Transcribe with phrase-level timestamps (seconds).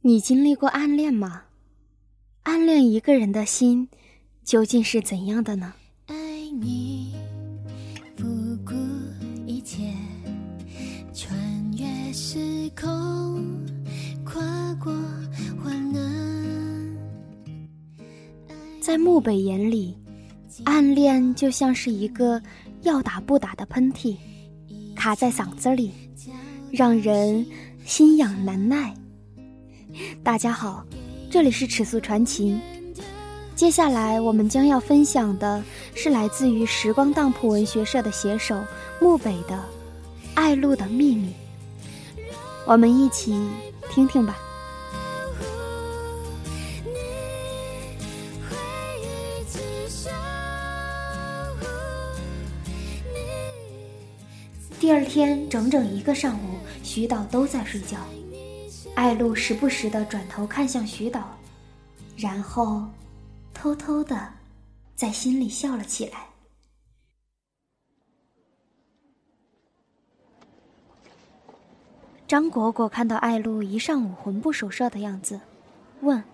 [0.00, 1.42] 你经历过暗恋吗？
[2.44, 3.88] 暗恋一个人的心
[4.44, 5.74] 究竟是怎样的呢？
[6.06, 6.14] 爱
[6.60, 7.16] 你
[8.16, 8.24] 不
[8.64, 8.74] 顾
[9.44, 9.92] 一切，
[11.12, 11.36] 穿
[11.76, 13.44] 越时空，
[14.24, 14.94] 跨过
[15.60, 16.00] 患难。
[18.80, 19.96] 在漠北眼里，
[20.64, 22.40] 暗恋就像是一个
[22.82, 24.16] 要打不打的喷嚏，
[24.94, 25.90] 卡在嗓子里，
[26.70, 27.44] 让人
[27.84, 28.94] 心痒难耐。
[30.22, 30.84] 大家好，
[31.30, 32.60] 这里是尺素传情。
[33.56, 35.62] 接下来我们将要分享的
[35.94, 38.62] 是来自于时光当铺文学社的写手
[39.00, 39.56] 木北的
[40.34, 41.28] 《爱露的秘密》，
[42.66, 43.32] 我们一起
[43.90, 44.36] 听听吧。
[54.78, 57.96] 第二天整整一个上午，徐导都在睡觉。
[58.98, 61.38] 艾露时不时的转头看向徐导，
[62.16, 62.84] 然后
[63.54, 64.28] 偷偷的
[64.96, 66.26] 在心里笑了起来。
[72.26, 75.40] 张果果看到艾露一上午魂不守舍的样子，
[76.00, 76.24] 问：“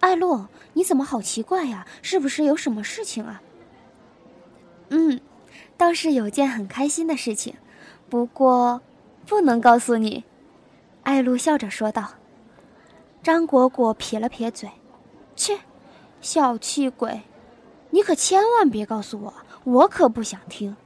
[0.00, 1.86] 艾露，你怎么好奇怪呀？
[2.00, 3.42] 是不是有什么事情啊
[4.88, 5.20] ？”“嗯，
[5.76, 7.56] 倒是有件很开心的事情，
[8.08, 8.80] 不过
[9.26, 10.24] 不能告诉你。”
[11.02, 12.08] 艾露笑着说道。
[13.22, 14.68] 张果果撇了撇嘴
[15.36, 15.58] ：“切，
[16.20, 17.22] 小气鬼，
[17.90, 20.76] 你可千万别告诉我，我可不想听。”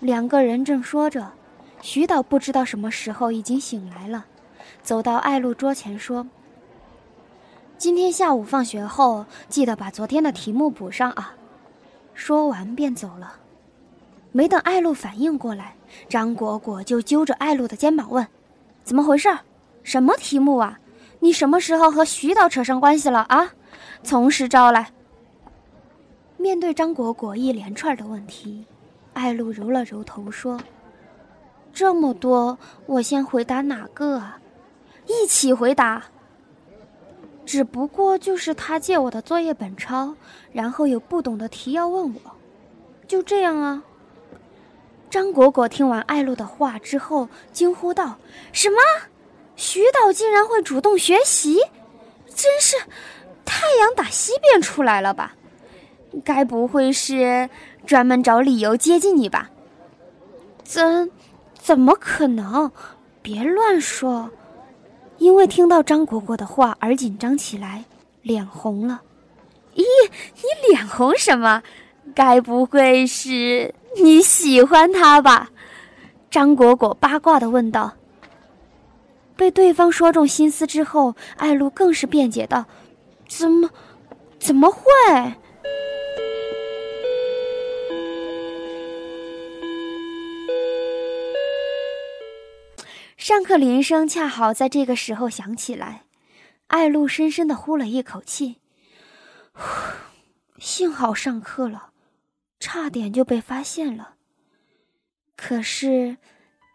[0.00, 1.32] 两个人正说着，
[1.82, 4.24] 徐导不知道什么时候已经醒来了，
[4.82, 6.26] 走到艾露桌前说
[7.76, 11.34] ：“今天下午放学后，记得把昨天的题目补上啊。”
[12.14, 13.34] 说完便走了。
[14.32, 15.76] 没等艾露反应过来，
[16.08, 18.26] 张果果就揪着艾露的肩膀问。
[18.84, 19.28] 怎么回事？
[19.82, 20.78] 什么题目啊？
[21.20, 23.52] 你什么时候和徐导扯上关系了啊？
[24.02, 24.92] 从实招来。
[26.36, 28.66] 面对张果果一连串的问题，
[29.12, 30.58] 艾露揉了揉头说
[31.72, 34.40] ：“这么多，我先回答哪个啊？
[35.06, 36.02] 一起回答。
[37.46, 40.14] 只不过就是他借我的作业本抄，
[40.52, 42.20] 然后有不懂的题要问我，
[43.06, 43.84] 就这样啊。”
[45.12, 48.16] 张果果听完艾露的话之后，惊呼道
[48.50, 48.78] ：“什么？
[49.56, 51.58] 徐导竟然会主动学习？
[52.34, 52.78] 真是
[53.44, 55.34] 太阳打西边出来了吧？
[56.24, 57.50] 该不会是
[57.84, 59.50] 专门找理由接近你吧？
[60.64, 61.10] 怎
[61.58, 62.72] 怎么可能？
[63.20, 64.30] 别乱说！”
[65.18, 67.84] 因为听到张果果的话而紧张起来，
[68.22, 69.02] 脸红了。
[69.74, 69.82] 咦，
[70.36, 71.62] 你脸红什么？
[72.14, 73.74] 该不会是……
[74.02, 75.50] 你喜欢他吧？
[76.30, 77.92] 张果果八卦的问道。
[79.36, 82.64] 被对方说中心思之后，艾露更是辩解道
[83.28, 83.68] ：“怎么，
[84.38, 84.82] 怎么会？”
[93.16, 96.04] 上课铃声恰好在这个时候响起来，
[96.68, 98.56] 艾露深深的呼了一口气，
[100.58, 101.91] 幸好上课了。
[102.62, 104.14] 差点就被发现了。
[105.36, 106.16] 可是，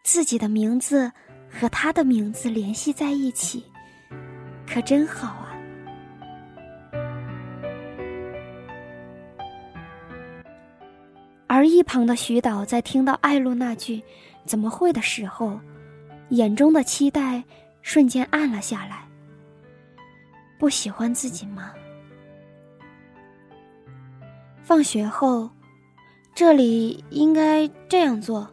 [0.04, 1.10] 自己的名字
[1.50, 3.64] 和他的名字联系在一起，
[4.68, 5.56] 可真好啊！
[11.48, 14.04] 而一旁的徐导在听到艾露那句
[14.46, 15.58] “怎么会”的时候，
[16.32, 17.42] 眼中的期待
[17.82, 19.08] 瞬间暗了下来。
[20.60, 21.72] 不喜欢自己吗？
[24.62, 25.50] 放学后。
[26.38, 28.48] 这里应该这样做。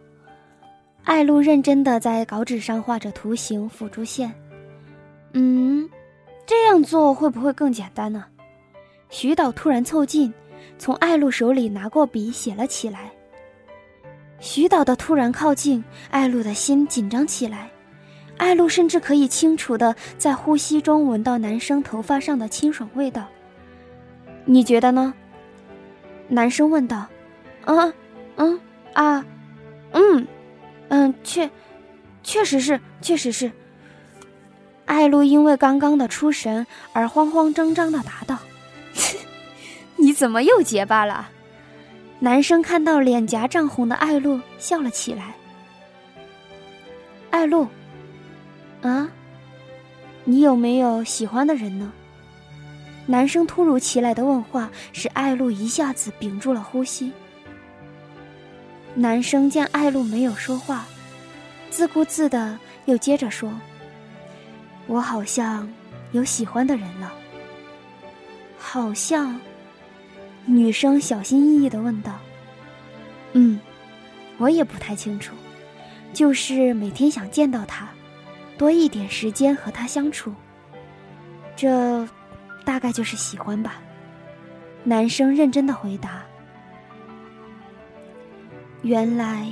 [1.03, 4.33] 艾露认真的在稿纸上画着图形、辅助线。
[5.35, 5.87] 嗯，
[6.47, 8.25] 这样做会不会更简单呢？
[9.11, 10.33] 徐导突然凑近，
[10.79, 13.13] 从艾露手里拿过笔写了起来。
[14.41, 17.69] 徐导的突然靠近，艾露的心紧张起来。
[18.39, 23.27] 艾露甚至可以清楚的在呼吸中闻到男生头发上的清爽味道。
[24.47, 25.13] 你觉得呢？
[26.29, 27.07] 男生问道。
[27.67, 27.93] 嗯，
[28.37, 28.61] 嗯
[28.93, 29.25] 啊，
[29.93, 30.27] 嗯，
[30.89, 31.51] 嗯，确，
[32.23, 33.51] 确实是，确实是。
[34.87, 38.39] 艾露因为刚刚的出神而慌慌张张的答道
[39.97, 41.31] ：“你怎么又结巴了？”
[42.21, 45.35] 男生看到脸颊涨红的艾露，笑了起来。
[47.31, 47.67] 艾露，
[48.83, 49.09] 啊，
[50.25, 51.93] 你有没有喜欢的人呢？
[53.07, 57.13] 男生突如其来的问话使艾露一下子屏住了呼吸。
[58.95, 60.87] 男生见艾露没有说话，
[61.69, 63.53] 自顾自的又接着说
[64.87, 65.69] ：“我好像
[66.13, 67.13] 有喜欢的人了。
[68.57, 69.39] 好像，
[70.47, 72.13] 女生小心翼翼的问道。
[73.33, 73.59] 嗯，
[74.39, 75.35] 我也不太清楚，
[76.13, 77.89] 就是每天想见到他，
[78.57, 80.33] 多一点时间和他相处。
[81.57, 82.09] 这，
[82.65, 83.81] 大概就是喜欢吧。
[84.85, 86.23] 男生认真的回答。
[88.85, 89.51] 原来，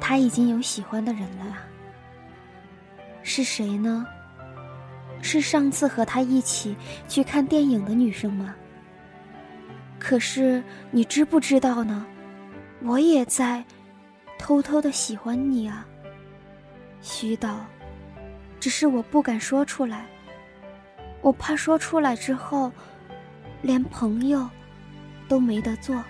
[0.00, 1.62] 他已经有喜欢的人了啊。
[3.22, 4.04] 是谁呢？
[5.22, 6.76] 是上次和他一起
[7.08, 8.52] 去看电影的女生吗？
[9.96, 10.60] 可是
[10.90, 12.04] 你知不知道呢？
[12.82, 13.64] 我也在
[14.38, 15.86] 偷偷的喜欢你啊，
[17.00, 17.64] 徐导。
[18.58, 20.04] 只是我不敢说出来，
[21.20, 22.72] 我怕说出来之后，
[23.62, 24.50] 连朋友
[25.28, 26.02] 都没得做。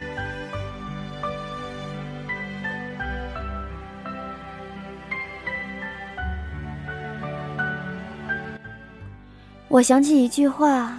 [9.74, 10.96] 我想起一句话：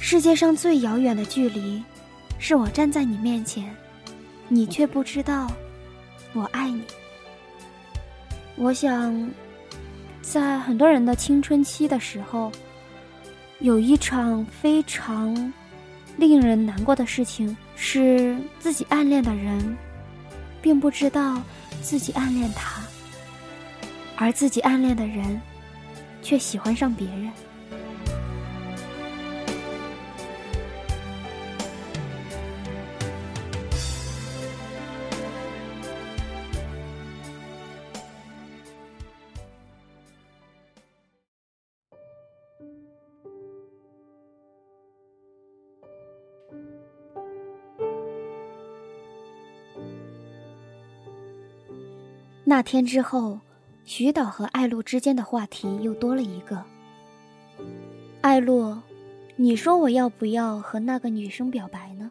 [0.00, 1.84] 世界上最遥远的距离，
[2.38, 3.70] 是我站在你面前，
[4.48, 5.46] 你却不知道
[6.32, 6.82] 我爱你。
[8.56, 9.30] 我想，
[10.22, 12.50] 在很多人的青春期的时候，
[13.58, 15.52] 有一场非常
[16.16, 19.76] 令人难过的事情，是自己暗恋的人，
[20.62, 21.42] 并不知道
[21.82, 22.80] 自己暗恋他，
[24.16, 25.38] 而自己暗恋的人，
[26.22, 27.30] 却喜欢上别人。
[52.48, 53.40] 那天之后，
[53.84, 56.62] 徐导和艾露之间的话题又多了一个。
[58.20, 58.78] 艾露，
[59.34, 62.08] 你说我要不要和那个女生表白呢？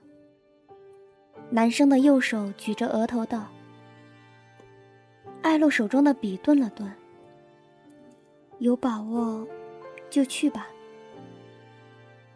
[1.50, 3.48] 男生的右手举着额头道。
[5.42, 6.92] 艾露手中的笔顿了顿。
[8.60, 9.48] 有把握，
[10.10, 10.68] 就去吧。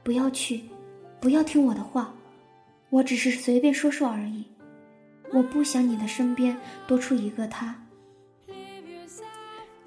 [0.03, 0.63] 不要去，
[1.19, 2.13] 不要听我的话，
[2.91, 4.45] 我只是随便说说而已。
[5.33, 6.57] 我不想你的身边
[6.87, 7.75] 多出一个他。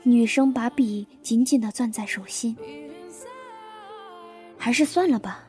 [0.04, 2.56] 女生把笔紧紧的攥在手心，
[4.58, 5.44] 还是算了吧，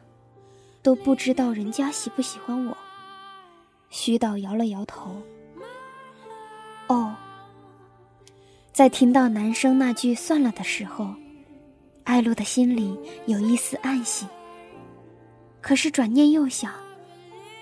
[0.81, 2.77] 都不知道人家喜不喜欢我。
[3.89, 5.21] 徐导摇了摇头。
[6.87, 7.15] 哦，
[8.71, 11.13] 在听到男生那句“算了”的时候，
[12.03, 12.95] 艾露的心里
[13.25, 14.27] 有一丝暗喜。
[15.61, 16.71] 可是转念又想，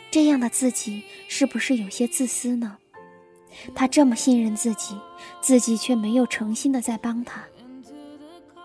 [0.10, 2.78] 这样的自己是不是有些自私呢？
[3.74, 4.98] 他这么信任自己，
[5.42, 7.44] 自己却没有诚心的在帮他。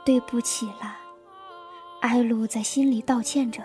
[0.05, 0.99] 对不起啦，
[2.01, 3.63] 艾露在心里道歉着。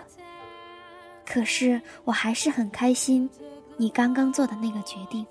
[1.24, 3.30] 可是我还是很开心，
[3.76, 5.24] 你刚刚做的那个决定。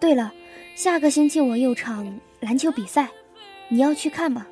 [0.00, 0.32] 对了，
[0.74, 3.08] 下个星期我有场篮球比赛，
[3.68, 4.46] 你要去看吗？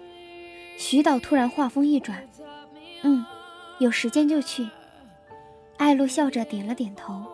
[0.79, 2.29] 徐导突然话锋一转，
[3.03, 3.25] 嗯，
[3.79, 4.69] 有时间就去。
[5.77, 7.25] 艾露笑着点了点头。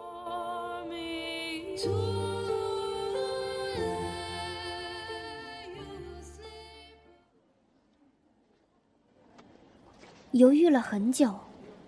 [10.33, 11.41] 犹豫了很久，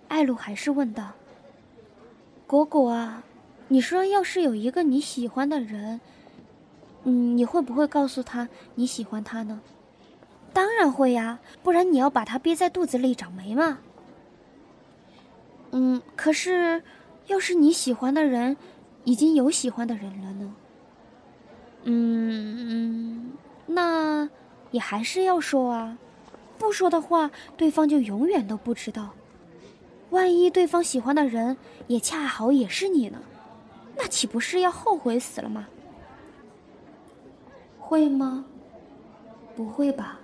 [0.09, 1.13] 艾露还是问道
[2.47, 3.25] ：“果果啊，
[3.69, 6.01] 你说要是有一个你喜欢的人，
[7.05, 9.61] 嗯，你会不会告诉他你喜欢他呢
[10.53, 13.79] ？”“当然会呀，不然你要把他憋在肚子里长霉吗
[15.73, 16.83] ？”“嗯，可是，
[17.27, 18.57] 要是你喜欢的人
[19.05, 20.55] 已经有喜欢的人了呢
[21.85, 23.33] ？”“嗯嗯，
[23.67, 24.29] 那
[24.71, 25.97] 也还是要说啊。”
[26.57, 29.11] 不说的话，对方就永远都不知道。
[30.11, 31.57] 万一对方喜欢的人
[31.89, 33.21] 也恰好也是你呢，
[33.97, 35.67] 那岂不是要后悔死了吗？
[37.79, 38.45] 会吗？
[39.57, 40.21] 不会吧，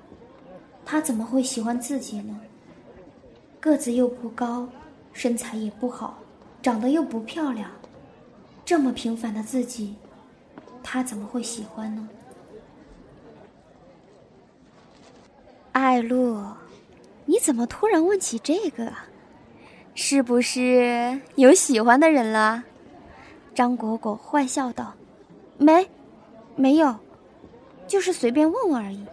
[0.84, 2.40] 他怎么会喜欢自己呢？
[3.58, 4.68] 个子又不高，
[5.12, 6.18] 身材也不好，
[6.62, 7.68] 长得又不漂亮，
[8.70, 9.96] 这么平凡的自己，
[10.80, 12.08] 他怎么会喜欢呢？
[15.72, 16.40] 艾露，
[17.24, 18.92] 你怎么突然问起这个？
[19.96, 22.62] 是不是有喜欢的人了？
[23.56, 24.94] 张果果坏笑道
[25.58, 25.90] ：“没，
[26.54, 26.94] 没有，
[27.88, 29.04] 就是随便问问而已。”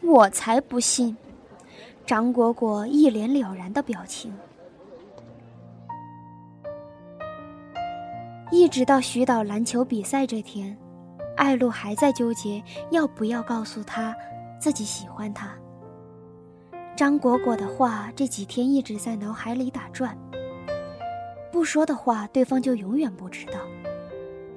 [0.00, 1.14] 我才不信！
[2.06, 4.34] 张果果一脸了然的表情。
[8.52, 10.76] 一直到徐导篮球比赛这天，
[11.38, 14.14] 艾露还在纠结要不要告诉他。
[14.60, 15.50] 自己喜欢他。
[16.94, 20.16] 张果果的话这几天一直在脑海里打转。
[21.50, 23.54] 不说的话，对方就永远不知道。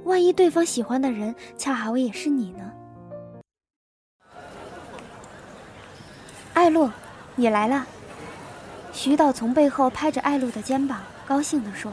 [0.04, 2.72] 万一对方喜欢的人恰好也是你呢？
[6.54, 6.92] 艾露，
[7.36, 7.88] 你来了。
[8.92, 11.90] 徐导从背后拍着艾露的肩膀，高兴地说。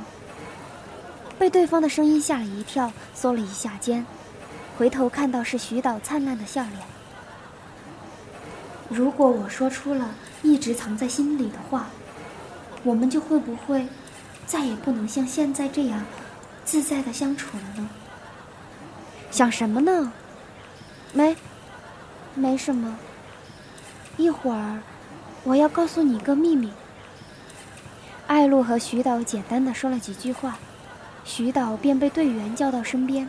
[1.42, 4.06] 被对方的声音吓了一跳，缩了一下肩，
[4.78, 6.76] 回头看到是徐导灿烂的笑脸。
[8.88, 11.86] 如果我说出了一直藏在心里的话，
[12.84, 13.88] 我们就会不会
[14.46, 16.04] 再也不能像现在这样
[16.64, 17.90] 自在的相处了呢？
[19.32, 20.12] 想什么呢？
[21.12, 21.36] 没，
[22.36, 22.96] 没什么。
[24.16, 24.80] 一会儿，
[25.42, 26.70] 我要告诉你一个秘密。
[28.28, 30.56] 艾露和徐导简单的说了几句话，
[31.24, 33.28] 徐导便被队员叫到身边。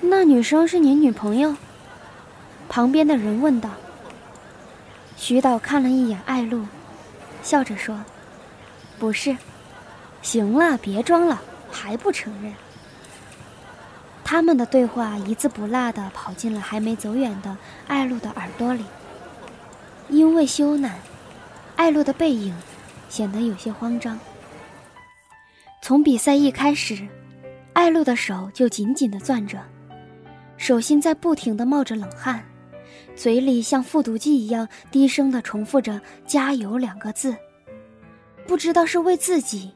[0.00, 1.56] 那女生是你女朋友？
[2.68, 3.70] 旁边的人问道。
[5.16, 6.66] 徐导看了一眼艾露，
[7.42, 8.04] 笑着说
[8.98, 9.36] ：“不是。”
[10.22, 12.52] 行了，别装了，还不承认。
[14.22, 18.84] 他们的对话一字不落地跑进了还没走远的艾露的耳朵里。
[20.08, 20.90] 因为羞赧，
[21.76, 22.54] 艾露的背影
[23.08, 24.18] 显得有些慌张。
[25.80, 27.06] 从比赛一开始，
[27.72, 29.58] 艾露的手就紧紧地攥着，
[30.56, 32.44] 手心在不停地冒着冷汗，
[33.16, 37.34] 嘴里像复读机一样低声地重复着“加油”两个字，
[38.46, 39.72] 不知道是为自己，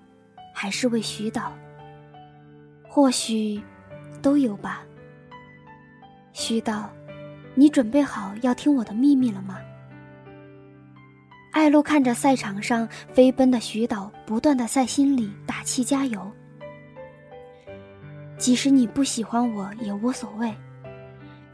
[0.54, 1.52] 还是为徐导。
[2.88, 3.60] 或许。
[4.20, 4.84] 都有吧，
[6.32, 6.88] 徐导，
[7.56, 9.58] 你准备好要听我的秘密了吗？
[11.52, 16.30] 艾露看着赛场上飞奔的徐导，不断的在心里打气加油。
[18.38, 20.52] 即使你不喜欢我也无所谓，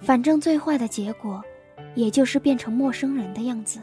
[0.01, 1.43] 反正最坏的结果，
[1.95, 3.81] 也就是变成陌生人的样子。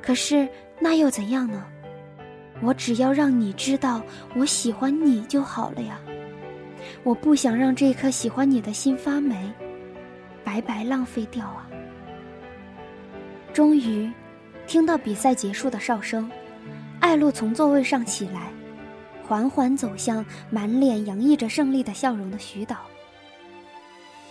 [0.00, 0.48] 可是
[0.78, 1.66] 那又怎样呢？
[2.62, 4.00] 我只要让你知道
[4.36, 5.98] 我喜欢你就好了呀。
[7.02, 9.50] 我不想让这颗喜欢你的心发霉，
[10.44, 11.68] 白白浪费掉啊！
[13.52, 14.10] 终于，
[14.70, 16.30] 听到比赛结束的哨声，
[17.00, 18.52] 艾露从座位上起来，
[19.26, 22.76] 缓缓走向满脸洋溢着胜利的笑容的徐导。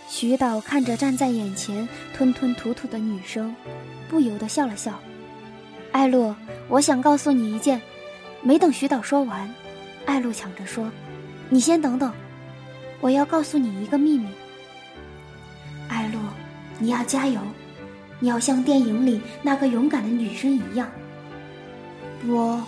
[0.08, 3.54] 徐导看着站在眼前吞吞吐吐的女生，
[4.08, 4.98] 不由得笑了笑。
[5.92, 6.34] 艾露，
[6.70, 7.78] 我想告诉你一件……
[8.40, 9.46] 没等徐导说完，
[10.06, 10.90] 艾露抢着说
[11.50, 12.10] ：“你先等等。”
[13.02, 14.26] 我要告诉你一个秘密，
[15.90, 16.18] 艾露，
[16.78, 17.42] 你要加油，
[18.20, 20.88] 你要像电影里那个勇敢的女生一样。
[22.28, 22.62] 我，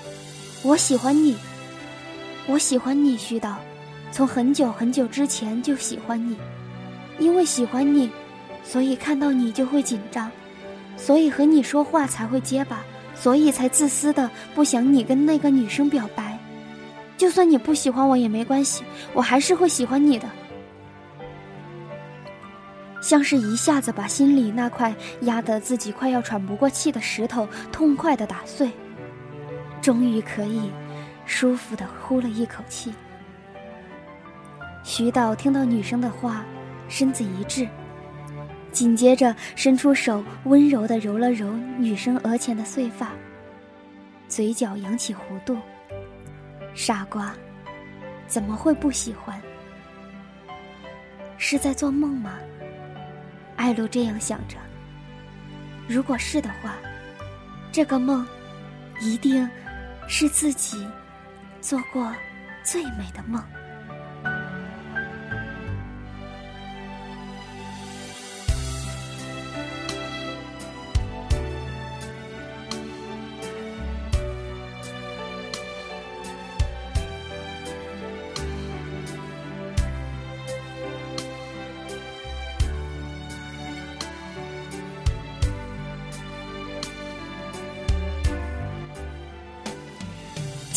[0.62, 1.36] 我喜欢你，
[2.46, 3.56] 我喜欢你，徐导，
[4.10, 6.36] 从很久很久之前就喜欢你，
[7.18, 8.10] 因为喜欢你，
[8.64, 10.30] 所以看到你就会紧张，
[10.96, 12.82] 所以和你说话才会结巴，
[13.14, 16.38] 所以才自私的不想你跟那个女生表白。
[17.18, 18.82] 就算你不喜欢我也没关系，
[19.12, 20.26] 我还是会喜欢你的。
[23.02, 28.70] 像是一下子把心里那块压得自己快要喘不过气的石头痛快的打碎，
[29.82, 30.70] 终于可以
[31.26, 32.94] 舒服的呼了一口气。
[34.84, 36.44] 徐导听到女生的话，
[36.88, 37.68] 身子一滞，
[38.70, 43.10] 紧接着伸出手温柔的揉了揉女生额前的碎发，
[44.28, 45.58] 嘴角扬起弧度。
[46.72, 47.34] 傻瓜，
[48.28, 49.40] 怎么会不喜欢？
[51.36, 52.38] 是在做梦吗？
[53.62, 54.56] 艾露这样想着。
[55.86, 56.74] 如果是的话，
[57.70, 58.26] 这个梦
[59.00, 59.48] 一定
[60.08, 60.84] 是自己
[61.60, 62.12] 做过
[62.64, 63.40] 最美的梦。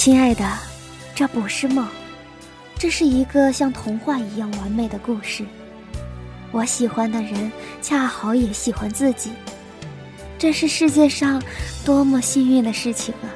[0.06, 0.48] 亲爱的，
[1.16, 1.88] 这不是梦，
[2.78, 5.44] 这是一个像童话一样完美的故事。
[6.52, 9.32] 我喜欢的人恰好也喜欢自己，
[10.38, 11.42] 这是世界上
[11.84, 13.34] 多么幸运的事情啊！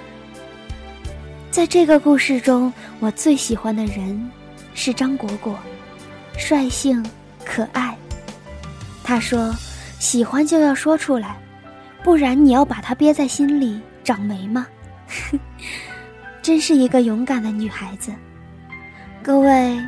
[1.49, 4.29] 在这个故事中，我最喜欢的人
[4.75, 5.57] 是张果果，
[6.37, 7.03] 率性
[7.43, 7.97] 可爱。
[9.03, 9.51] 他说
[9.97, 11.35] ：“喜欢就要说出来，
[12.03, 14.67] 不然你要把它憋在心里长霉吗？”
[16.41, 18.11] 真是一个勇敢的女孩子。
[19.21, 19.79] 各位，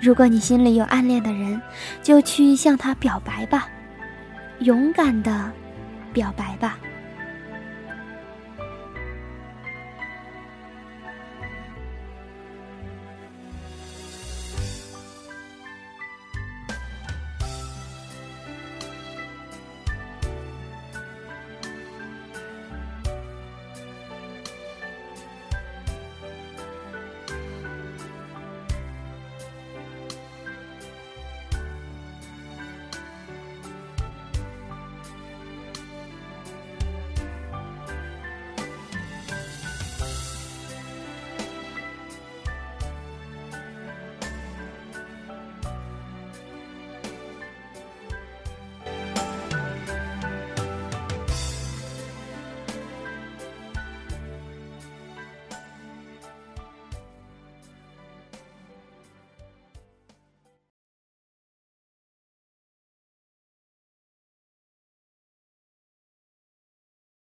[0.00, 1.60] 如果你心里有暗恋的人，
[2.02, 3.68] 就去向他表白吧，
[4.60, 5.50] 勇敢的
[6.12, 6.78] 表白吧。